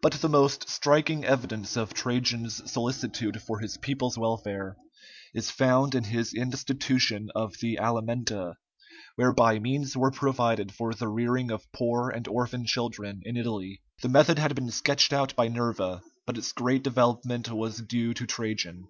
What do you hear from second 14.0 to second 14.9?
The method had been